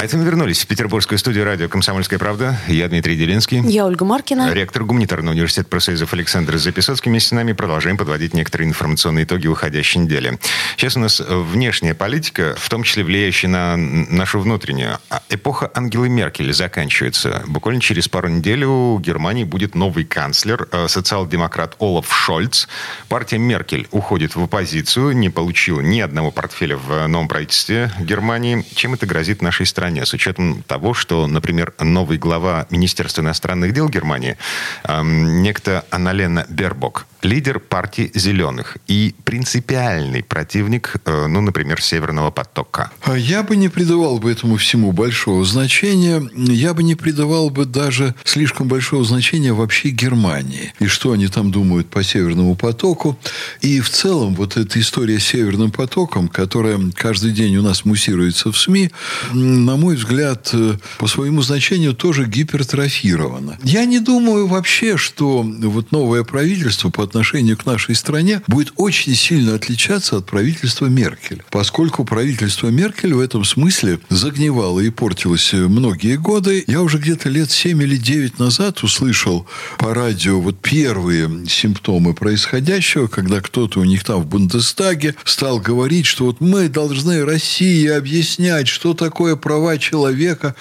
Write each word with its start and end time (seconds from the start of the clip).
А 0.00 0.04
это 0.06 0.16
мы 0.16 0.24
вернулись 0.24 0.62
в 0.62 0.66
петербургскую 0.66 1.18
студию 1.18 1.44
радио 1.44 1.68
«Комсомольская 1.68 2.18
правда». 2.18 2.58
Я 2.68 2.88
Дмитрий 2.88 3.18
Делинский. 3.18 3.60
Я 3.60 3.84
Ольга 3.84 4.06
Маркина. 4.06 4.50
Ректор 4.50 4.82
гуманитарного 4.84 5.34
университета 5.34 5.68
профсоюзов 5.68 6.14
Александр 6.14 6.56
Записоцкий. 6.56 7.10
Вместе 7.10 7.28
с 7.28 7.32
нами 7.32 7.52
продолжаем 7.52 7.98
подводить 7.98 8.32
некоторые 8.32 8.70
информационные 8.70 9.26
итоги 9.26 9.46
уходящей 9.46 10.00
недели. 10.00 10.38
Сейчас 10.78 10.96
у 10.96 11.00
нас 11.00 11.20
внешняя 11.20 11.92
политика, 11.92 12.54
в 12.56 12.66
том 12.70 12.82
числе 12.82 13.04
влияющая 13.04 13.50
на 13.50 13.76
нашу 13.76 14.40
внутреннюю. 14.40 14.96
А 15.10 15.22
эпоха 15.28 15.70
Ангелы 15.74 16.08
Меркель 16.08 16.54
заканчивается. 16.54 17.42
Буквально 17.46 17.82
через 17.82 18.08
пару 18.08 18.30
недель 18.30 18.64
у 18.64 18.98
Германии 19.00 19.44
будет 19.44 19.74
новый 19.74 20.06
канцлер, 20.06 20.66
э, 20.72 20.88
социал-демократ 20.88 21.76
Олаф 21.78 22.10
Шольц. 22.10 22.68
Партия 23.10 23.36
Меркель 23.36 23.86
уходит 23.90 24.34
в 24.34 24.42
оппозицию, 24.42 25.14
не 25.14 25.28
получила 25.28 25.82
ни 25.82 26.00
одного 26.00 26.30
портфеля 26.30 26.78
в 26.78 27.06
новом 27.06 27.28
правительстве 27.28 27.92
Германии. 28.00 28.64
Чем 28.74 28.94
это 28.94 29.04
грозит 29.04 29.42
нашей 29.42 29.66
стране? 29.66 29.89
Стране, 29.90 30.06
с 30.06 30.14
учетом 30.14 30.62
того, 30.62 30.94
что, 30.94 31.26
например, 31.26 31.72
новый 31.80 32.16
глава 32.18 32.66
Министерства 32.70 33.22
иностранных 33.22 33.72
дел 33.72 33.88
Германии, 33.88 34.36
э, 34.84 35.02
некто 35.02 35.84
Аналена 35.90 36.46
Бербок, 36.48 37.06
лидер 37.22 37.60
партии 37.60 38.10
«Зеленых» 38.14 38.78
и 38.86 39.14
принципиальный 39.24 40.22
противник, 40.22 40.94
э, 41.04 41.26
ну, 41.26 41.40
например, 41.40 41.82
«Северного 41.82 42.30
потока». 42.30 42.90
А 43.02 43.16
я 43.16 43.42
бы 43.42 43.56
не 43.56 43.68
придавал 43.68 44.18
бы 44.18 44.30
этому 44.30 44.56
всему 44.56 44.92
большого 44.92 45.44
значения. 45.44 46.22
Я 46.34 46.74
бы 46.74 46.82
не 46.82 46.94
придавал 46.94 47.50
бы 47.50 47.64
даже 47.64 48.14
слишком 48.24 48.68
большого 48.68 49.04
значения 49.04 49.52
вообще 49.52 49.90
Германии. 49.90 50.72
И 50.78 50.86
что 50.86 51.12
они 51.12 51.28
там 51.28 51.50
думают 51.50 51.88
по 51.88 52.02
«Северному 52.02 52.54
потоку». 52.54 53.18
И 53.60 53.80
в 53.80 53.90
целом 53.90 54.34
вот 54.34 54.56
эта 54.56 54.80
история 54.80 55.18
с 55.18 55.24
«Северным 55.24 55.70
потоком», 55.70 56.28
которая 56.28 56.78
каждый 56.94 57.32
день 57.32 57.56
у 57.56 57.62
нас 57.62 57.84
муссируется 57.84 58.50
в 58.52 58.58
СМИ, 58.58 58.90
на 59.32 59.76
мой 59.76 59.96
взгляд, 59.96 60.50
э, 60.52 60.76
по 60.98 61.06
своему 61.06 61.42
значению 61.42 61.94
тоже 61.94 62.24
гипертрофирована. 62.26 63.58
Я 63.62 63.84
не 63.84 63.98
думаю 63.98 64.46
вообще, 64.46 64.96
что 64.96 65.42
вот 65.42 65.92
новое 65.92 66.24
правительство 66.24 66.90
по 66.90 67.09
отношению 67.10 67.56
к 67.56 67.66
нашей 67.66 67.96
стране 67.96 68.40
будет 68.46 68.72
очень 68.76 69.16
сильно 69.16 69.56
отличаться 69.56 70.16
от 70.16 70.26
правительства 70.26 70.86
Меркель. 70.86 71.42
Поскольку 71.50 72.04
правительство 72.04 72.68
Меркель 72.68 73.14
в 73.14 73.20
этом 73.20 73.44
смысле 73.44 73.98
загнивало 74.08 74.78
и 74.78 74.90
портилось 74.90 75.52
многие 75.52 76.16
годы, 76.16 76.62
я 76.68 76.82
уже 76.82 76.98
где-то 76.98 77.28
лет 77.28 77.50
7 77.50 77.82
или 77.82 77.96
9 77.96 78.38
назад 78.38 78.84
услышал 78.84 79.46
по 79.78 79.92
радио 79.92 80.40
вот 80.40 80.60
первые 80.60 81.48
симптомы 81.48 82.14
происходящего, 82.14 83.08
когда 83.08 83.40
кто-то 83.40 83.80
у 83.80 83.84
них 83.84 84.04
там 84.04 84.22
в 84.22 84.26
Бундестаге 84.26 85.16
стал 85.24 85.58
говорить, 85.58 86.06
что 86.06 86.26
вот 86.26 86.40
мы 86.40 86.68
должны 86.68 87.24
России 87.24 87.88
объяснять, 87.88 88.68
что 88.68 88.94
такое 88.94 89.34
права 89.34 89.78
человека. 89.78 90.54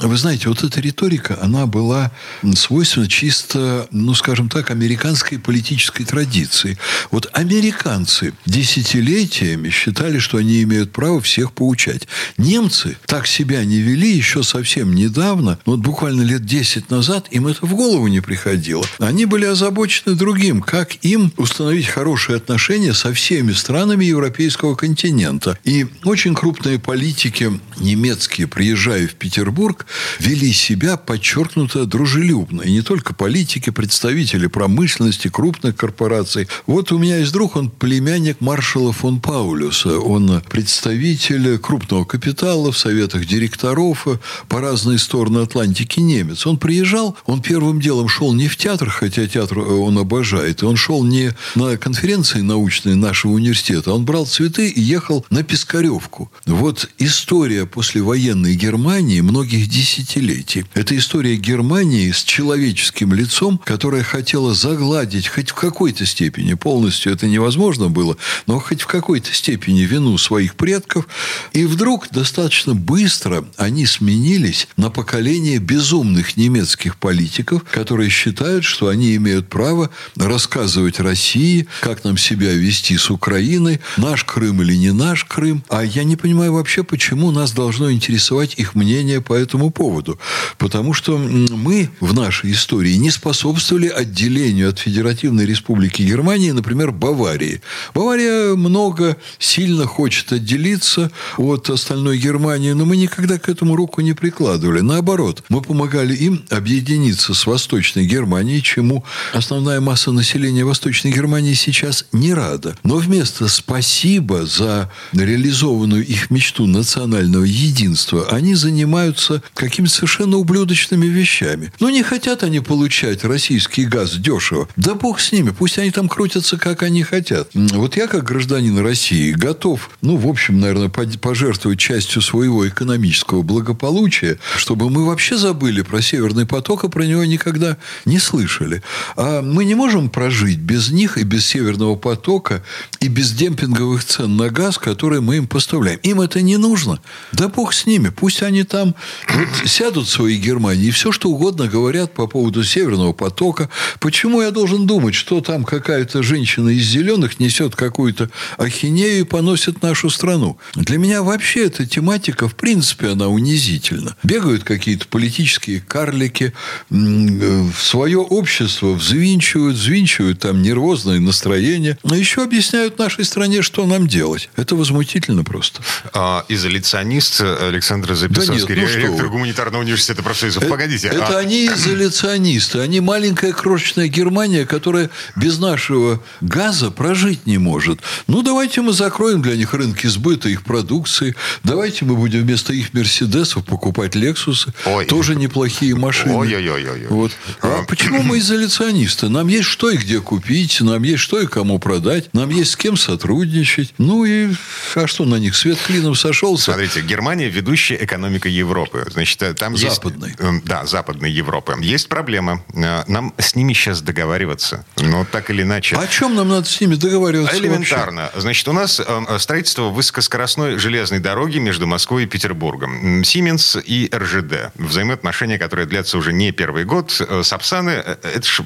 Вы 0.00 0.16
знаете, 0.16 0.48
вот 0.48 0.64
эта 0.64 0.80
риторика, 0.80 1.38
она 1.40 1.66
была 1.66 2.10
свойственна 2.56 3.08
чисто, 3.08 3.86
ну, 3.92 4.14
скажем 4.14 4.48
так, 4.48 4.72
американской 4.72 5.38
политической 5.38 5.91
политической 5.92 6.04
традиции. 6.04 6.78
Вот 7.10 7.28
американцы 7.32 8.32
десятилетиями 8.46 9.70
считали, 9.70 10.18
что 10.18 10.38
они 10.38 10.62
имеют 10.62 10.92
право 10.92 11.20
всех 11.20 11.52
поучать. 11.52 12.08
Немцы 12.38 12.96
так 13.06 13.26
себя 13.26 13.64
не 13.64 13.80
вели 13.80 14.16
еще 14.16 14.42
совсем 14.42 14.94
недавно, 14.94 15.58
ну, 15.66 15.72
вот 15.72 15.80
буквально 15.80 16.22
лет 16.22 16.44
10 16.44 16.90
назад, 16.90 17.26
им 17.30 17.46
это 17.46 17.66
в 17.66 17.74
голову 17.74 18.08
не 18.08 18.20
приходило. 18.20 18.84
Они 18.98 19.26
были 19.26 19.46
озабочены 19.46 20.14
другим, 20.14 20.62
как 20.62 20.96
им 21.04 21.32
установить 21.36 21.86
хорошие 21.86 22.36
отношения 22.36 22.94
со 22.94 23.12
всеми 23.12 23.52
странами 23.52 24.04
европейского 24.04 24.74
континента. 24.74 25.58
И 25.64 25.86
очень 26.04 26.34
крупные 26.34 26.78
политики 26.78 27.52
немецкие, 27.78 28.46
приезжая 28.46 29.06
в 29.06 29.14
Петербург, 29.14 29.86
вели 30.18 30.52
себя 30.52 30.96
подчеркнуто 30.96 31.84
дружелюбно. 31.86 32.62
И 32.62 32.72
не 32.72 32.82
только 32.82 33.14
политики, 33.14 33.70
представители 33.70 34.46
промышленности, 34.46 35.28
крупных 35.28 35.76
корпораций. 35.82 36.46
Вот 36.68 36.92
у 36.92 36.98
меня 36.98 37.18
есть 37.18 37.32
друг, 37.32 37.56
он 37.56 37.68
племянник 37.68 38.40
маршала 38.40 38.92
фон 38.92 39.18
Паулюса. 39.20 39.98
Он 39.98 40.40
представитель 40.48 41.58
крупного 41.58 42.04
капитала 42.04 42.70
в 42.70 42.78
советах 42.78 43.26
директоров 43.26 44.06
по 44.46 44.60
разные 44.60 44.98
стороны 44.98 45.38
Атлантики 45.38 45.98
немец. 45.98 46.46
Он 46.46 46.56
приезжал, 46.56 47.16
он 47.26 47.42
первым 47.42 47.80
делом 47.80 48.06
шел 48.06 48.32
не 48.32 48.46
в 48.46 48.56
театр, 48.56 48.90
хотя 48.90 49.26
театр 49.26 49.58
он 49.58 49.98
обожает. 49.98 50.62
Он 50.62 50.76
шел 50.76 51.02
не 51.02 51.34
на 51.56 51.76
конференции 51.76 52.42
научные 52.42 52.94
нашего 52.94 53.32
университета, 53.32 53.92
он 53.92 54.04
брал 54.04 54.26
цветы 54.26 54.68
и 54.68 54.80
ехал 54.80 55.26
на 55.30 55.42
Пискаревку. 55.42 56.30
Вот 56.46 56.88
история 56.98 57.66
послевоенной 57.66 58.54
Германии 58.54 59.20
многих 59.20 59.68
десятилетий. 59.68 60.64
Это 60.74 60.96
история 60.96 61.34
Германии 61.34 62.12
с 62.12 62.22
человеческим 62.22 63.12
лицом, 63.12 63.60
которая 63.64 64.04
хотела 64.04 64.54
загладить 64.54 65.26
хоть 65.26 65.50
в 65.50 65.54
какой-то 65.72 66.04
степени, 66.04 66.52
полностью 66.52 67.14
это 67.14 67.26
невозможно 67.26 67.88
было, 67.88 68.18
но 68.46 68.60
хоть 68.60 68.82
в 68.82 68.86
какой-то 68.86 69.32
степени 69.32 69.80
вину 69.80 70.18
своих 70.18 70.54
предков. 70.54 71.08
И 71.54 71.64
вдруг 71.64 72.08
достаточно 72.10 72.74
быстро 72.74 73.46
они 73.56 73.86
сменились 73.86 74.68
на 74.76 74.90
поколение 74.90 75.56
безумных 75.58 76.36
немецких 76.36 76.98
политиков, 76.98 77.62
которые 77.70 78.10
считают, 78.10 78.64
что 78.64 78.88
они 78.88 79.16
имеют 79.16 79.48
право 79.48 79.88
рассказывать 80.16 81.00
России, 81.00 81.66
как 81.80 82.04
нам 82.04 82.18
себя 82.18 82.52
вести 82.52 82.98
с 82.98 83.10
Украиной, 83.10 83.80
наш 83.96 84.24
Крым 84.24 84.60
или 84.60 84.74
не 84.74 84.92
наш 84.92 85.24
Крым. 85.24 85.64
А 85.70 85.82
я 85.82 86.04
не 86.04 86.16
понимаю 86.16 86.52
вообще, 86.52 86.84
почему 86.84 87.30
нас 87.30 87.52
должно 87.52 87.90
интересовать 87.90 88.56
их 88.58 88.74
мнение 88.74 89.22
по 89.22 89.32
этому 89.32 89.70
поводу. 89.70 90.18
Потому 90.58 90.92
что 90.92 91.16
мы 91.16 91.88
в 92.00 92.12
нашей 92.12 92.52
истории 92.52 92.92
не 92.96 93.10
способствовали 93.10 93.88
отделению 93.88 94.68
от 94.68 94.78
Федеративной 94.78 95.46
Республики 95.46 95.61
Республики 95.62 96.02
Германии, 96.02 96.50
например, 96.50 96.90
Баварии. 96.90 97.62
Бавария 97.94 98.56
много 98.56 99.16
сильно 99.38 99.86
хочет 99.86 100.32
отделиться 100.32 101.12
от 101.36 101.70
остальной 101.70 102.18
Германии, 102.18 102.72
но 102.72 102.84
мы 102.84 102.96
никогда 102.96 103.38
к 103.38 103.48
этому 103.48 103.76
руку 103.76 104.00
не 104.00 104.12
прикладывали. 104.12 104.80
Наоборот, 104.80 105.44
мы 105.48 105.62
помогали 105.62 106.16
им 106.16 106.44
объединиться 106.50 107.32
с 107.32 107.46
Восточной 107.46 108.06
Германией, 108.06 108.60
чему 108.60 109.04
основная 109.32 109.80
масса 109.80 110.10
населения 110.10 110.64
Восточной 110.64 111.12
Германии 111.12 111.54
сейчас 111.54 112.06
не 112.10 112.34
рада. 112.34 112.76
Но 112.82 112.96
вместо 112.96 113.46
«спасибо 113.46 114.44
за 114.46 114.90
реализованную 115.12 116.04
их 116.04 116.30
мечту 116.30 116.66
национального 116.66 117.44
единства», 117.44 118.26
они 118.32 118.56
занимаются 118.56 119.44
какими-то 119.54 119.94
совершенно 119.94 120.38
ублюдочными 120.38 121.06
вещами. 121.06 121.72
Но 121.78 121.88
не 121.88 122.02
хотят 122.02 122.42
они 122.42 122.58
получать 122.58 123.22
российский 123.22 123.84
газ 123.84 124.16
дешево. 124.16 124.68
Да 124.74 124.94
бог 124.94 125.20
с 125.20 125.30
ними, 125.42 125.54
Пусть 125.62 125.78
они 125.78 125.90
там 125.90 126.08
крутятся, 126.08 126.56
как 126.56 126.82
они 126.82 127.02
хотят. 127.02 127.50
Вот 127.54 127.96
я, 127.96 128.06
как 128.06 128.24
гражданин 128.24 128.78
России, 128.78 129.32
готов, 129.32 129.90
ну, 130.00 130.16
в 130.16 130.26
общем, 130.26 130.60
наверное, 130.60 130.88
пожертвовать 130.88 131.78
частью 131.78 132.22
своего 132.22 132.66
экономического 132.66 133.42
благополучия, 133.42 134.38
чтобы 134.56 134.90
мы 134.90 135.06
вообще 135.06 135.36
забыли 135.36 135.82
про 135.82 136.00
Северный 136.00 136.46
поток, 136.46 136.84
и 136.84 136.88
про 136.88 137.04
него 137.04 137.24
никогда 137.24 137.76
не 138.04 138.18
слышали. 138.18 138.82
А 139.16 139.42
мы 139.42 139.64
не 139.64 139.74
можем 139.74 140.10
прожить 140.10 140.58
без 140.58 140.90
них 140.90 141.18
и 141.18 141.22
без 141.22 141.46
Северного 141.46 141.96
потока, 141.96 142.62
и 143.00 143.08
без 143.08 143.32
демпинговых 143.32 144.04
цен 144.04 144.36
на 144.36 144.48
газ, 144.48 144.78
которые 144.78 145.20
мы 145.20 145.36
им 145.36 145.46
поставляем. 145.46 145.98
Им 146.02 146.20
это 146.20 146.40
не 146.42 146.56
нужно. 146.56 147.00
Да 147.32 147.48
бог 147.48 147.72
с 147.72 147.86
ними. 147.86 148.08
Пусть 148.08 148.42
они 148.42 148.64
там 148.64 148.94
вот 149.28 149.48
сядут 149.66 150.06
в 150.06 150.10
своей 150.10 150.38
Германии 150.38 150.86
и 150.86 150.90
все, 150.90 151.12
что 151.12 151.30
угодно 151.30 151.68
говорят 151.68 152.14
по 152.14 152.26
поводу 152.26 152.64
Северного 152.64 153.12
потока. 153.12 153.68
Почему 154.00 154.42
я 154.42 154.50
должен 154.50 154.86
думать, 154.86 155.14
что 155.14 155.31
там 155.40 155.64
какая-то 155.64 156.22
женщина 156.22 156.68
из 156.68 156.84
зеленых 156.84 157.40
несет 157.40 157.76
какую-то 157.76 158.30
ахинею 158.58 159.20
и 159.20 159.24
поносит 159.24 159.82
нашу 159.82 160.10
страну. 160.10 160.58
Для 160.74 160.98
меня 160.98 161.22
вообще 161.22 161.66
эта 161.66 161.86
тематика, 161.86 162.48
в 162.48 162.54
принципе, 162.54 163.08
она 163.08 163.28
унизительна. 163.28 164.16
Бегают 164.22 164.64
какие-то 164.64 165.06
политические 165.06 165.80
карлики, 165.80 166.52
в 166.90 167.74
свое 167.80 168.18
общество 168.18 168.92
взвинчивают, 168.92 169.76
взвинчивают 169.76 170.40
там 170.40 170.62
нервозное 170.62 171.20
настроение, 171.20 171.98
а 172.08 172.16
еще 172.16 172.42
объясняют 172.42 172.98
нашей 172.98 173.24
стране, 173.24 173.62
что 173.62 173.86
нам 173.86 174.06
делать. 174.06 174.50
Это 174.56 174.76
возмутительно 174.76 175.44
просто. 175.44 175.82
А, 176.12 176.44
изоляционист 176.48 177.40
Александр 177.40 178.14
Записовский, 178.14 178.74
да 178.74 178.80
нет, 178.80 178.90
ну 178.94 178.98
ректор 178.98 179.28
гуманитарного 179.28 179.82
университета 179.82 180.22
профсоюзов. 180.22 180.62
Это, 180.62 180.70
Погодите. 180.70 181.08
Это 181.08 181.38
а... 181.38 181.38
они 181.38 181.66
изоляционисты. 181.66 182.78
Они 182.78 183.00
маленькая 183.00 183.52
крошечная 183.52 184.08
Германия, 184.08 184.66
которая 184.66 185.10
без 185.36 185.58
нашего 185.58 186.22
газа 186.40 186.90
прожить 186.90 187.46
не 187.46 187.58
может. 187.58 188.00
Ну, 188.26 188.42
давайте 188.42 188.80
мы 188.82 188.92
закроем 188.92 189.42
для 189.42 189.56
них 189.56 189.74
рынки 189.74 190.06
сбыта 190.06 190.48
их 190.48 190.62
продукции. 190.62 191.34
Давайте 191.62 192.04
мы 192.04 192.16
будем 192.16 192.40
вместо 192.40 192.72
их 192.72 192.92
Мерседесов 192.92 193.64
покупать 193.64 194.14
Лексусы. 194.14 194.72
Ой. 194.86 195.06
Тоже 195.06 195.34
неплохие 195.34 195.94
машины. 195.94 196.34
Ой-ой-ой. 196.34 197.06
Вот. 197.08 197.32
А 197.60 197.82
почему 197.84 198.22
мы 198.22 198.38
изоляционисты? 198.38 199.28
Нам 199.28 199.48
есть 199.48 199.68
что 199.68 199.90
и 199.90 199.96
где 199.96 200.20
купить, 200.20 200.80
нам 200.80 201.02
есть 201.02 201.22
что 201.22 201.40
и 201.40 201.46
кому 201.46 201.78
продать, 201.78 202.32
нам 202.34 202.50
есть 202.50 202.72
с 202.72 202.76
кем 202.76 202.96
сотрудничать. 202.96 203.94
Ну 203.98 204.24
и 204.24 204.50
а 204.94 205.06
что 205.06 205.24
на 205.24 205.36
них? 205.36 205.56
Свет 205.56 205.78
клином 205.86 206.14
сошелся. 206.14 206.72
Смотрите, 206.72 207.00
Германия 207.02 207.48
ведущая 207.48 207.96
экономика 208.02 208.48
Европы. 208.48 209.06
Значит, 209.10 209.42
э, 209.42 209.54
там 209.54 209.76
западной. 209.76 210.30
есть... 210.30 210.40
Эм, 210.40 210.62
да, 210.64 210.86
западной 210.86 211.30
Европы. 211.30 211.76
Есть 211.80 212.08
проблема. 212.08 212.62
Э, 212.74 213.04
нам 213.08 213.34
с 213.38 213.54
ними 213.54 213.72
сейчас 213.72 214.02
договариваться. 214.02 214.84
Но 215.12 215.24
так 215.24 215.50
или 215.50 215.62
иначе... 215.62 215.96
О 215.96 216.06
чем 216.06 216.34
нам 216.34 216.48
надо 216.48 216.66
с 216.66 216.80
ними 216.80 216.94
договариваться 216.94 217.56
Элементарно. 217.56 218.22
Вообще? 218.22 218.40
Значит, 218.40 218.68
у 218.68 218.72
нас 218.72 219.00
э, 219.00 219.38
строительство 219.38 219.84
высокоскоростной 219.84 220.78
железной 220.78 221.20
дороги 221.20 221.58
между 221.58 221.86
Москвой 221.86 222.24
и 222.24 222.26
Петербургом. 222.26 223.22
Сименс 223.24 223.76
и 223.84 224.10
РЖД. 224.12 224.72
Взаимоотношения, 224.74 225.58
которые 225.58 225.86
длятся 225.86 226.18
уже 226.18 226.32
не 226.32 226.52
первый 226.52 226.84
год. 226.84 227.20
Сапсаны, 227.42 227.90
это 227.90 228.42
ж 228.42 228.62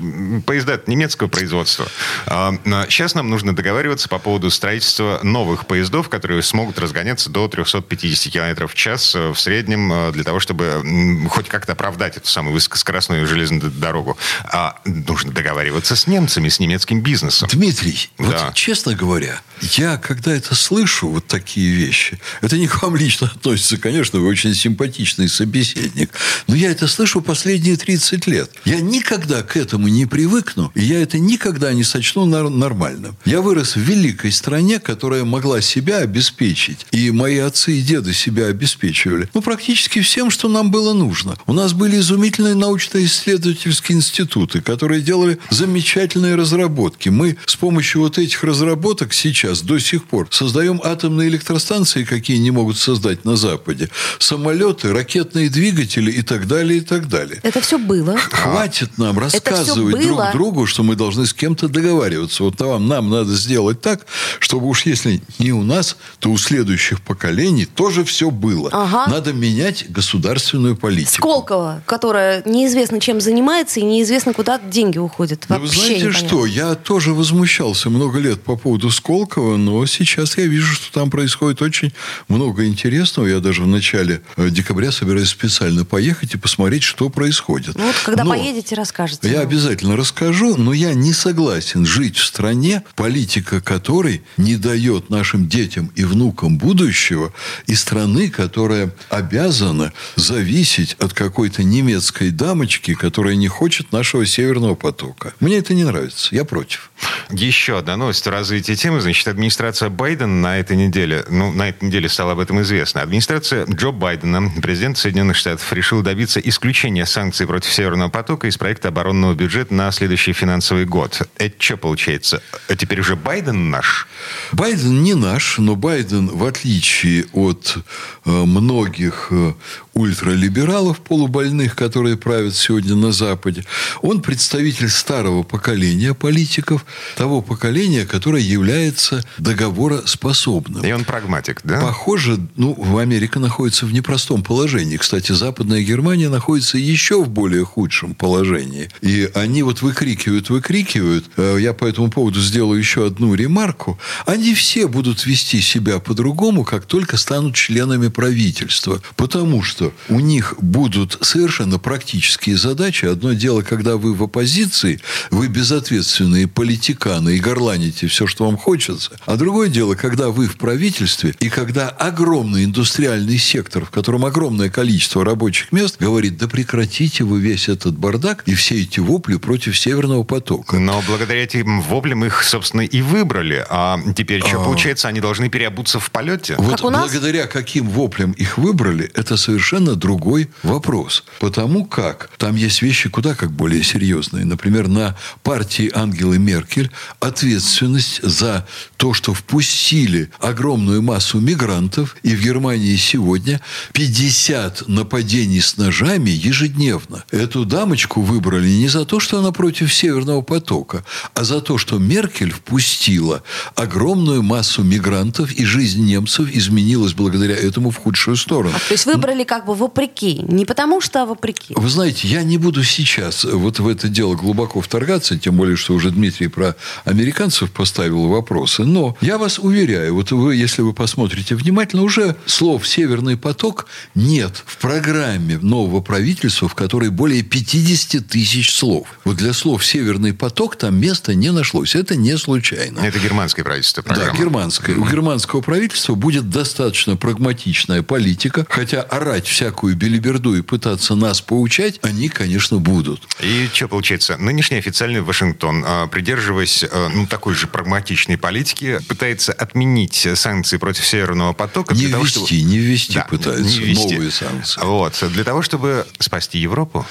поезда 0.47 0.81
немецкого 0.87 1.29
производства. 1.29 1.87
Сейчас 2.27 3.15
нам 3.15 3.29
нужно 3.29 3.55
договариваться 3.55 4.09
по 4.09 4.19
поводу 4.19 4.51
строительства 4.51 5.21
новых 5.23 5.67
поездов, 5.67 6.09
которые 6.09 6.43
смогут 6.43 6.79
разгоняться 6.79 7.31
до 7.31 7.49
350 7.49 8.33
км 8.33 8.67
в 8.67 8.75
час 8.75 9.15
э, 9.15 9.31
в 9.31 9.39
среднем 9.39 9.93
э, 9.93 10.13
для 10.13 10.25
того, 10.25 10.41
чтобы 10.41 10.83
хоть 11.31 11.49
как-то 11.49 11.73
оправдать 11.73 12.17
эту 12.17 12.29
самую 12.29 12.55
высокоскоростную 12.55 13.27
железную 13.27 13.71
дорогу. 13.71 14.17
А 14.45 14.79
нужно 14.85 15.33
договариваться 15.33 15.97
с 15.97 16.07
немцами, 16.07 16.36
с 16.51 16.61
немецким 16.61 17.03
бизнесом. 17.03 17.49
Дмитрий, 17.53 18.11
да. 18.19 18.25
вот 18.25 18.55
честно 18.55 18.95
говоря, 18.95 19.41
я 19.77 19.97
когда 19.97 20.33
это 20.33 20.55
слышу, 20.55 21.09
вот 21.09 21.27
такие 21.27 21.71
вещи, 21.73 22.19
это 22.41 22.59
не 22.59 22.67
к 22.67 22.83
вам 22.83 22.97
лично 22.97 23.27
относится, 23.29 23.79
конечно, 23.79 24.21
вы 24.21 24.29
очень 24.29 24.55
симпатичный 24.55 25.29
собеседник, 25.29 26.11
но 26.47 26.55
я 26.55 26.71
это 26.71 26.87
слышу 26.87 27.21
последние 27.21 27.77
30 27.77 28.27
лет. 28.27 28.51
Я 28.65 28.81
никогда 28.81 29.43
к 29.43 29.57
этому 29.57 29.89
не 29.89 30.07
привыкну, 30.07 30.71
и 30.75 30.85
я 30.85 31.01
это 31.01 31.19
никогда 31.19 31.73
не 31.73 31.85
сочту 31.85 32.25
нормальным. 32.27 33.17
Я 33.25 33.41
вырос 33.41 33.77
в 33.77 33.81
великой 33.81 34.33
стране, 34.33 34.79
которая 34.79 35.25
могла 35.25 35.61
себя 35.61 35.99
обеспечить. 35.99 36.87
И 36.91 37.11
мои 37.11 37.39
отцы 37.39 37.79
и 37.79 37.83
деды 37.83 38.13
себя 38.13 38.47
обеспечивали. 38.47 39.29
Ну, 39.35 39.43
практически 39.43 40.01
всем, 40.01 40.31
что 40.31 40.49
нам 40.49 40.71
было 40.71 40.93
нужно. 40.93 41.37
У 41.47 41.53
нас 41.53 41.73
были 41.73 41.99
изумительные 41.99 42.55
научно-исследовательские 42.55 43.99
институты, 43.99 44.61
которые 44.61 45.01
делали 45.01 45.39
замечательные 45.51 46.26
разработки. 46.35 47.09
Мы 47.09 47.37
с 47.47 47.57
помощью 47.57 48.03
вот 48.03 48.19
этих 48.19 48.43
разработок 48.45 49.13
сейчас 49.13 49.63
до 49.63 49.79
сих 49.79 50.05
пор 50.05 50.29
создаем 50.31 50.81
атомные 50.83 51.29
электростанции, 51.29 52.05
какие 52.05 52.39
не 52.39 52.51
могут 52.51 52.79
создать 52.79 53.25
на 53.25 53.37
Западе, 53.37 53.89
самолеты, 54.19 54.93
ракетные 54.93 55.49
двигатели 55.51 56.11
и 56.11 56.23
так 56.23 56.47
далее, 56.47 56.79
и 56.79 56.81
так 56.81 57.09
далее. 57.09 57.41
Это 57.43 57.61
все 57.61 57.79
было. 57.79 58.17
Хватит 58.17 58.99
нам 58.99 59.19
рассказывать 59.19 60.01
друг 60.01 60.21
другу, 60.33 60.67
что 60.67 60.83
мы 60.83 60.97
должны 60.97 61.27
с 61.27 61.35
кем-то 61.35 61.69
договариваться. 61.69 62.43
Вот 62.43 62.61
вам, 62.61 62.89
нам 62.89 63.11
надо 63.11 63.35
сделать 63.35 63.81
так, 63.81 64.07
чтобы 64.41 64.67
уж 64.67 64.87
если 64.87 65.21
не 65.39 65.53
у 65.53 65.63
нас, 65.63 65.97
то 66.19 66.31
у 66.31 66.39
следующих 66.39 67.01
поколений 67.03 67.67
тоже 67.67 68.05
все 68.05 68.31
было. 68.31 68.71
Ага. 68.73 69.11
Надо 69.11 69.33
менять 69.33 69.91
государственную 69.91 70.77
политику. 70.77 71.17
Сколково, 71.17 71.83
которая 71.87 72.43
неизвестно 72.45 73.01
чем 73.01 73.21
занимается 73.21 73.81
и 73.81 73.83
неизвестно 73.83 74.33
куда 74.33 74.59
деньги 74.59 74.99
уходят. 74.99 75.45
Вообще 75.49 75.67
вы 75.67 75.69
знаете 75.69 76.11
непонятно. 76.17 76.29
что, 76.29 76.47
я 76.47 76.75
тоже 76.75 77.13
возмущался 77.15 77.91
много 77.91 78.19
лет 78.19 78.43
по 78.43 78.57
поводу 78.57 78.91
Сколково, 78.91 79.57
но 79.57 79.85
сейчас 79.87 80.37
я 80.39 80.47
вижу, 80.47 80.75
что 80.75 80.93
там 80.93 81.11
происходит 81.11 81.63
очень 81.63 81.93
много 82.29 82.67
интересного. 82.67 83.27
Я 83.27 83.41
даже 83.41 83.63
в 83.63 83.67
начале 83.67 84.23
э, 84.37 84.51
декабря 84.51 84.93
собираюсь 84.93 85.29
специально 85.29 85.85
поехать 85.85 86.35
и 86.35 86.39
посмотреть, 86.39 86.83
что 86.83 87.09
происходит. 87.09 87.77
Ну, 87.77 87.87
вот 87.87 87.97
когда 88.05 88.25
но 88.25 88.31
поедете, 88.31 88.75
расскажете. 88.75 89.31
Я 89.31 89.41
обязательно 89.41 89.97
расскажу, 89.97 90.57
но 90.57 90.73
я 90.73 90.95
не 90.95 91.13
согласен 91.13 91.87
жить 91.87 92.17
в 92.17 92.25
стране, 92.25 92.83
политика 92.95 93.61
которой 93.61 94.23
не 94.37 94.57
дает 94.57 95.11
нашим 95.11 95.49
детям 95.49 95.91
и 95.95 96.05
внукам 96.05 96.59
будущего, 96.59 97.33
и 97.67 97.75
страны, 97.75 98.31
которая 98.31 98.93
обязана 99.09 99.93
зависеть 100.17 100.97
от 101.01 101.13
какой-то 101.13 101.63
немецкой 101.63 102.31
дамочки, 102.31 102.95
которая 102.95 103.37
не 103.37 103.49
хочет 103.49 103.93
нашего 103.93 104.27
Северного 104.27 104.75
потока. 104.75 105.35
Мне 105.41 105.59
это 105.59 105.75
не 105.75 105.85
нравится. 105.85 106.06
Я 106.31 106.45
против. 106.45 106.91
Еще 107.31 107.79
одна 107.79 107.97
новость 107.97 108.27
о 108.27 108.31
развитии 108.31 108.75
темы. 108.75 109.01
Значит, 109.01 109.27
администрация 109.29 109.89
Байдена 109.89 110.29
на 110.29 110.59
этой 110.59 110.77
неделе, 110.77 111.25
ну, 111.29 111.53
на 111.53 111.71
этой 111.71 111.87
неделе 111.87 112.09
стало 112.09 112.33
об 112.33 112.39
этом 112.39 112.61
известно. 112.63 113.03
Администрация 113.03 113.67
Джо 113.67 113.91
Байдена, 113.91 114.51
президент 114.63 114.97
Соединенных 114.99 115.37
Штатов, 115.37 115.73
решил 115.73 116.03
добиться 116.03 116.41
исключения 116.41 117.05
санкций 117.07 117.47
против 117.47 117.73
Северного 117.73 118.11
потока 118.11 118.47
из 118.47 118.57
проекта 118.57 118.89
оборонного 118.89 119.35
бюджета 119.35 119.75
на 119.75 119.91
следующий 119.91 120.33
финансовый 120.33 120.85
год. 120.85 121.23
Это 121.39 121.55
что 121.63 121.77
получается? 121.77 122.43
А 122.69 122.77
теперь 122.77 123.01
уже 123.01 123.17
Байден 123.17 123.71
наш? 123.71 124.07
Байден 124.53 125.03
не 125.03 125.15
наш, 125.15 125.59
но 125.59 125.75
Байден, 125.75 126.29
в 126.29 126.45
отличие 126.45 127.27
от 127.33 127.77
э, 128.25 128.31
многих 128.31 129.29
э, 129.31 129.55
ультралибералов 129.97 131.01
полубольных, 131.01 131.75
которые 131.75 132.19
правят 132.19 132.55
сегодня 132.55 132.95
на 132.95 133.13
Западе, 133.13 133.65
он 134.03 134.21
представитель 134.21 134.91
старого 134.91 135.43
поколения 135.43 136.13
политиков, 136.13 136.85
того 137.17 137.41
поколения, 137.41 138.05
которое 138.05 138.43
является 138.43 139.25
договороспособным. 139.39 140.85
И 140.85 140.93
он 140.93 141.05
прагматик, 141.05 141.63
да? 141.65 141.81
Похоже, 141.81 142.39
ну, 142.57 142.99
Америка 142.99 143.41
находится 143.41 143.87
в 143.87 143.93
непростом 143.93 144.43
положении. 144.43 144.99
Кстати, 144.99 145.33
Западная 145.33 145.81
Германия 145.83 146.29
находится 146.29 146.77
еще 146.77 147.25
в 147.25 147.31
более 147.31 147.65
худшем 147.65 148.15
положении. 148.15 148.91
И 149.01 149.31
они 149.35 149.63
вот 149.63 149.81
выкрикивают, 149.81 150.51
выкрикивают. 150.51 151.25
Э, 151.39 151.57
я 151.59 151.73
по 151.73 151.87
этому 151.87 152.11
поводу 152.11 152.41
сделаю 152.41 152.79
еще 152.79 153.07
одну 153.07 153.35
ремарку. 153.35 153.99
Они 154.27 154.55
все 154.55 154.89
будут 154.89 155.25
вести 155.25 155.63
себя 155.63 156.01
по-другому, 156.01 156.65
как 156.65 156.85
только 156.85 157.17
станут 157.17 157.55
членами 157.55 158.09
правительства. 158.09 159.01
Потому 159.17 159.63
что 159.63 159.86
что 159.87 160.15
у 160.15 160.21
них 160.21 160.55
будут 160.61 161.19
совершенно 161.21 161.79
практические 161.79 162.57
задачи. 162.57 163.07
Одно 163.07 163.33
дело, 163.33 163.63
когда 163.63 163.97
вы 163.97 164.15
в 164.15 164.23
оппозиции, 164.23 165.01
вы 165.31 165.49
безответственные 165.49 166.49
политиканы 166.49 167.37
и 167.37 167.41
горланите 167.41 168.07
все, 168.07 168.27
что 168.27 168.47
вам 168.47 168.57
хочется. 168.57 169.13
А 169.27 169.37
другое 169.37 169.69
дело, 169.69 169.95
когда 169.95 170.29
вы 170.29 170.47
в 170.47 170.57
правительстве, 170.57 171.35
и 171.41 171.49
когда 171.49 171.89
огромный 171.89 172.65
индустриальный 172.65 173.39
сектор, 173.39 173.85
в 173.85 173.91
котором 173.91 174.25
огромное 174.25 174.71
количество 174.71 175.25
рабочих 175.25 175.73
мест, 175.73 175.97
говорит, 176.01 176.39
да 176.39 176.49
прекратите 176.49 177.25
вы 177.25 177.41
весь 177.41 177.69
этот 177.69 177.97
бардак 177.97 178.43
и 178.47 178.55
все 178.55 178.83
эти 178.83 179.01
вопли 179.01 179.37
против 179.37 179.79
Северного 179.79 180.23
потока. 180.23 180.79
Но 180.79 181.03
благодаря 181.07 181.43
этим 181.43 181.81
воплям 181.83 182.25
их, 182.25 182.43
собственно, 182.43 182.83
и 182.83 183.03
выбрали. 183.03 183.65
А 183.69 183.99
теперь 184.15 184.41
что, 184.41 184.61
а... 184.61 184.65
получается, 184.65 185.09
они 185.09 185.21
должны 185.21 185.49
переобуться 185.49 186.01
в 186.01 186.11
полете? 186.11 186.57
Вот 186.59 186.81
благодаря 186.81 187.47
каким 187.47 187.89
воплям 187.89 188.33
их 188.33 188.59
выбрали, 188.59 189.11
это 189.15 189.37
совершенно 189.37 189.76
совершенно 189.77 189.97
другой 189.97 190.49
вопрос. 190.63 191.25
Потому 191.39 191.85
как 191.85 192.31
там 192.39 192.57
есть 192.57 192.83
вещи 192.83 193.09
куда 193.09 193.35
как 193.35 193.53
более 193.53 193.83
серьезные. 193.83 194.45
Например, 194.45 194.89
на 194.89 195.17
партии 195.43 195.91
Ангелы 195.95 196.39
Меркель 196.39 196.91
ответственность 197.21 198.23
за 198.23 198.67
то, 198.97 199.13
что 199.13 199.35
впустили 199.35 200.31
огромную 200.41 201.03
массу 201.03 201.41
мигрантов, 201.41 202.17
и 202.23 202.35
в 202.35 202.43
Германии 202.43 202.97
сегодня 202.97 203.61
50 203.93 204.89
нападений 204.89 205.61
с 205.61 205.77
ножами 205.77 206.31
ежедневно. 206.31 207.25
Эту 207.31 207.65
дамочку 207.65 208.23
выбрали 208.23 208.69
не 208.69 208.89
за 208.89 209.05
то, 209.05 209.21
что 209.21 209.39
она 209.39 209.53
против 209.53 209.93
Северного 209.93 210.41
потока, 210.43 211.05
а 211.35 211.45
за 211.45 211.61
то, 211.61 211.79
что 211.79 211.99
Меркель 211.99 212.53
впустила 212.53 213.43
огромную 213.75 214.43
массу 214.43 214.83
мигрантов, 214.83 215.53
и 215.53 215.65
жизнь 215.65 216.05
немцев 216.05 216.49
изменилась 216.51 217.13
благодаря 217.13 217.57
этому 217.57 217.91
в 217.91 217.97
худшую 217.97 218.37
сторону. 218.37 218.75
А, 218.75 218.89
то 218.89 218.95
есть 218.95 219.07
выбрали 219.07 219.45
как 219.45 219.66
бы 219.67 219.75
вопреки. 219.75 220.41
Не 220.49 220.65
потому 220.65 221.01
что, 221.01 221.23
а 221.23 221.27
вопреки. 221.27 221.75
Вы 221.77 221.89
знаете, 221.89 222.29
я 222.29 222.43
не 222.43 222.57
буду 222.57 222.83
сейчас 222.85 223.45
вот 223.45 223.79
в 223.79 223.89
это 223.89 224.09
дело 224.09 224.35
глубоко 224.35 224.81
вторгаться, 224.81 225.39
тем 225.39 225.57
более, 225.57 225.77
что 225.77 225.95
уже 225.95 226.11
Дмитрий 226.11 226.49
про 226.49 226.77
американцев 227.05 227.71
поставил 227.71 228.29
вопросы. 228.29 228.85
Но 228.85 229.17
я 229.21 229.37
вас 229.39 229.59
уверяю, 229.59 230.15
вот 230.15 230.31
вы, 230.31 230.57
если 230.57 230.83
вы 230.83 230.93
посмотрите 230.93 231.55
внимательно, 231.55 232.03
уже 232.03 232.37
слов 232.47 232.87
«Северный 232.87 233.37
поток» 233.37 233.87
нет 234.15 234.63
в 234.65 234.79
программе 234.79 235.59
нового 235.59 236.01
правительства, 236.01 236.69
в 236.69 236.75
которой 236.75 237.11
более 237.11 237.43
50 237.43 238.27
тысяч 238.27 238.75
слов. 238.75 239.09
Вот 239.25 239.37
для 239.37 239.53
слов 239.53 239.85
«Северный 239.85 240.33
поток» 240.33 240.77
там 240.77 240.99
места 240.99 241.35
не 241.35 241.51
нашлось. 241.51 241.95
Это 241.95 242.17
не 242.17 242.39
случайно. 242.39 243.01
Это 243.01 243.19
германское 243.19 243.65
правительство 243.65 244.03
программа. 244.03 244.33
Да, 244.33 244.39
германское. 244.39 244.97
У 244.97 245.05
германского 245.05 245.61
правительства 245.61 246.15
будет 246.15 246.49
достаточно 246.51 247.17
прагматичная 247.17 248.03
политика, 248.03 248.67
хотя 248.69 249.03
орать 249.03 249.46
всякую 249.49 249.97
белиберду 249.97 250.55
и 250.55 250.63
пытаться 250.63 251.15
нас 251.15 251.41
поучать, 251.41 251.99
они, 252.03 252.29
конечно, 252.29 252.79
будут. 252.79 253.23
И 253.41 253.69
что 253.73 253.89
получается? 253.89 254.37
Нынешний 254.37 254.79
официальный 254.79 255.21
Вашингтон, 255.21 255.85
а, 255.87 256.07
придерживаясь 256.07 256.85
а, 256.85 257.09
ну, 257.09 257.27
такой 257.27 257.55
же 257.55 257.67
прагматичной 257.67 258.39
политики, 258.39 259.01
пытается 259.09 259.53
отменить 259.53 260.29
санкции 260.35 260.77
против 260.77 261.07
Северного 261.07 261.53
потока. 261.53 261.95
Не 261.95 262.07
ввести, 262.07 262.47
чтобы... 262.47 262.63
не 262.63 262.79
ввести 262.79 263.15
да, 263.15 263.27
пытается 263.29 263.81
не 263.81 263.87
ввести. 263.87 264.15
новые 264.15 264.31
санкции. 264.31 264.81
Вот. 264.83 265.25
Для 265.33 265.45
того, 265.45 265.63
чтобы 265.63 266.07
спасти 266.19 266.59
Европу? 266.59 267.07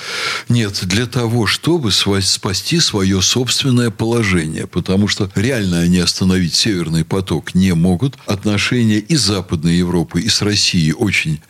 Нет, 0.50 0.80
для 0.84 1.06
того, 1.06 1.48
чтобы 1.48 1.92
спасти 1.92 2.80
свое 2.80 3.22
собственное 3.22 3.92
положение. 3.92 4.68
Потому 4.68 5.08
что 5.08 5.32
реально 5.36 5.80
они 5.80 6.00
остановить 6.00 6.56
Северный 6.56 7.06
поток 7.06 7.56
не 7.56 7.74
могут. 7.74 8.16
Отношения 8.26 8.98
и 8.98 9.16
Западной 9.16 9.76
Европы, 9.76 10.22
и 10.22 10.30
с 10.30 10.42
Россией 10.42 10.94
очень 10.94 11.42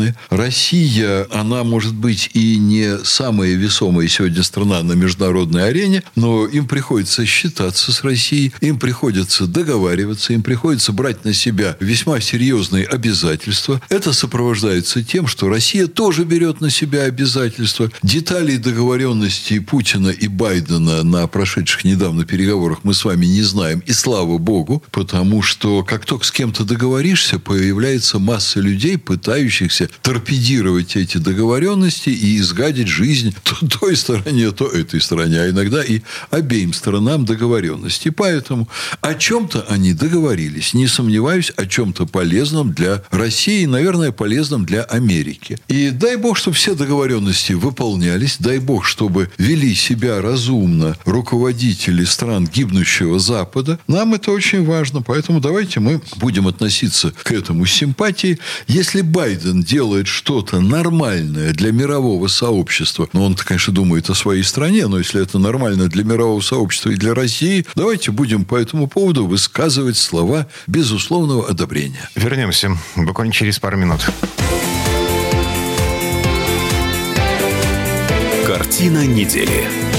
неприятные. 0.00 0.14
Россия, 0.30 1.26
она 1.30 1.64
может 1.64 1.94
быть 1.94 2.30
и 2.34 2.56
не 2.56 2.98
самая 3.04 3.54
весомая 3.54 4.08
сегодня 4.08 4.42
страна 4.42 4.82
на 4.82 4.92
международной 4.92 5.68
арене, 5.68 6.02
но 6.16 6.46
им 6.46 6.66
приходится 6.66 7.24
считаться 7.26 7.92
с 7.92 8.02
Россией, 8.04 8.52
им 8.60 8.78
приходится 8.78 9.46
договариваться, 9.46 10.32
им 10.32 10.42
приходится 10.42 10.92
брать 10.92 11.24
на 11.24 11.32
себя 11.32 11.76
весьма 11.80 12.20
серьезные 12.20 12.86
обязательства. 12.86 13.80
Это 13.88 14.12
сопровождается 14.12 15.02
тем, 15.02 15.26
что 15.26 15.48
Россия 15.48 15.86
тоже 15.86 16.24
берет 16.24 16.60
на 16.60 16.70
себя 16.70 17.02
обязательства. 17.02 17.90
Деталей 18.02 18.58
договоренности 18.58 19.58
Путина 19.58 20.10
и 20.10 20.28
Байдена 20.28 21.02
на 21.02 21.26
прошедших 21.26 21.84
недавно 21.84 22.24
переговорах 22.24 22.80
мы 22.82 22.94
с 22.94 23.04
вами 23.04 23.26
не 23.26 23.42
знаем. 23.42 23.82
И 23.86 23.92
слава 23.92 24.38
богу, 24.38 24.82
потому 24.90 25.42
что 25.42 25.82
как 25.84 26.04
только 26.04 26.24
с 26.24 26.30
кем-то 26.30 26.64
договоришься, 26.64 27.38
появляется 27.38 28.18
масса 28.18 28.60
людей, 28.60 28.98
пытающихся 28.98 29.89
торпедировать 30.02 30.96
эти 30.96 31.18
договоренности 31.18 32.10
и 32.10 32.38
изгадить 32.38 32.88
жизнь 32.88 33.34
то 33.42 33.54
той 33.66 33.96
стороне, 33.96 34.50
то 34.52 34.66
этой 34.66 35.00
стороне, 35.00 35.40
а 35.42 35.50
иногда 35.50 35.82
и 35.82 36.00
обеим 36.30 36.72
сторонам 36.72 37.24
договоренности. 37.24 38.10
Поэтому 38.10 38.68
о 39.00 39.14
чем-то 39.14 39.66
они 39.68 39.92
договорились. 39.92 40.74
Не 40.74 40.86
сомневаюсь, 40.86 41.52
о 41.56 41.66
чем-то 41.66 42.06
полезном 42.06 42.72
для 42.72 43.02
России, 43.10 43.64
наверное, 43.66 44.12
полезном 44.12 44.64
для 44.64 44.82
Америки. 44.82 45.58
И 45.68 45.90
дай 45.90 46.16
бог, 46.16 46.36
чтобы 46.36 46.56
все 46.56 46.74
договоренности 46.74 47.52
выполнялись, 47.52 48.36
дай 48.38 48.58
бог, 48.58 48.84
чтобы 48.84 49.30
вели 49.38 49.74
себя 49.74 50.20
разумно 50.20 50.96
руководители 51.04 52.04
стран 52.04 52.46
гибнущего 52.46 53.18
Запада. 53.18 53.78
Нам 53.86 54.14
это 54.14 54.30
очень 54.30 54.64
важно, 54.64 55.02
поэтому 55.02 55.40
давайте 55.40 55.80
мы 55.80 56.00
будем 56.16 56.46
относиться 56.46 57.12
к 57.22 57.32
этому 57.32 57.66
с 57.66 57.72
симпатией. 57.72 58.38
Если 58.66 59.00
Байден 59.00 59.62
делает 59.62 59.79
что-то 60.06 60.60
нормальное 60.60 61.52
для 61.52 61.72
мирового 61.72 62.28
сообщества, 62.28 63.08
ну, 63.12 63.24
он, 63.24 63.34
конечно, 63.34 63.72
думает 63.72 64.10
о 64.10 64.14
своей 64.14 64.42
стране, 64.42 64.86
но 64.86 64.98
если 64.98 65.22
это 65.22 65.38
нормально 65.38 65.88
для 65.88 66.04
мирового 66.04 66.40
сообщества 66.40 66.90
и 66.90 66.96
для 66.96 67.14
России, 67.14 67.66
давайте 67.74 68.10
будем 68.10 68.44
по 68.44 68.56
этому 68.56 68.88
поводу 68.88 69.26
высказывать 69.26 69.96
слова 69.96 70.46
безусловного 70.66 71.48
одобрения. 71.48 72.08
Вернемся 72.14 72.76
буквально 72.96 73.32
через 73.32 73.58
пару 73.58 73.76
минут. 73.76 74.00
Картина 78.46 79.06
недели. 79.06 79.89